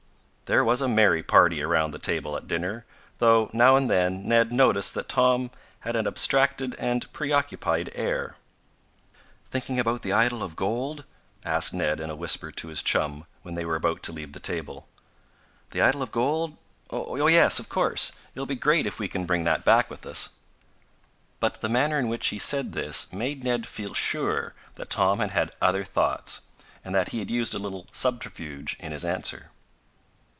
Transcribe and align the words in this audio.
There 0.45 0.65
was 0.65 0.81
a 0.81 0.89
merry 0.89 1.23
party 1.23 1.63
around 1.63 1.91
the 1.91 1.97
table 1.97 2.35
at 2.35 2.45
dinner, 2.45 2.85
though 3.19 3.49
now 3.53 3.77
and 3.77 3.89
then 3.89 4.27
Ned 4.27 4.51
noticed 4.51 4.93
that 4.95 5.07
Tom 5.07 5.49
had 5.79 5.95
an 5.95 6.05
abstracted 6.05 6.75
and 6.75 7.09
preoccupied 7.13 7.89
air. 7.95 8.35
"Thinking 9.49 9.79
about 9.79 10.01
the 10.01 10.11
idol 10.11 10.43
of 10.43 10.57
gold?" 10.57 11.05
asked 11.45 11.73
Ned 11.73 12.01
in 12.01 12.09
a 12.09 12.17
whisper 12.17 12.51
to 12.51 12.67
his 12.67 12.83
chum, 12.83 13.25
when 13.43 13.55
they 13.55 13.63
were 13.63 13.77
about 13.77 14.03
to 14.03 14.11
leave 14.11 14.33
the 14.33 14.41
table. 14.41 14.89
"The 15.69 15.81
idol 15.81 16.01
of 16.03 16.11
gold? 16.11 16.57
Oh, 16.89 17.27
yes! 17.27 17.57
Of 17.57 17.69
course! 17.69 18.11
It 18.35 18.37
will 18.37 18.45
be 18.45 18.55
great 18.55 18.85
if 18.85 18.99
we 18.99 19.07
can 19.07 19.25
bring 19.25 19.45
that 19.45 19.63
back 19.63 19.89
with 19.89 20.05
us." 20.05 20.31
But 21.39 21.61
the 21.61 21.69
manner 21.69 21.97
in 21.97 22.09
which 22.09 22.27
he 22.27 22.39
said 22.39 22.73
this 22.73 23.13
made 23.13 23.41
Ned 23.45 23.65
feel 23.65 23.93
sure 23.93 24.53
that 24.75 24.89
Tom 24.89 25.19
had 25.21 25.31
had 25.31 25.55
other 25.61 25.85
thoughts, 25.85 26.41
and 26.83 26.93
that 26.93 27.13
he 27.13 27.19
had 27.19 27.31
used 27.31 27.55
a 27.55 27.59
little 27.59 27.87
subterfuge 27.93 28.75
in 28.81 28.91
his 28.91 29.05
answer. 29.05 29.51